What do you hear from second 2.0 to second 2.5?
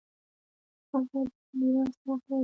کي حق لري.